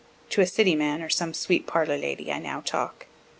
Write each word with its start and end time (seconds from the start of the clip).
(To 0.31 0.43
city 0.47 0.73
man, 0.73 1.03
or 1.03 1.11
some 1.11 1.31
sweet 1.31 1.67
parlor 1.67 1.95
lady, 1.95 2.31
I 2.31 2.39
now 2.39 2.61
talk.) 2.61 3.05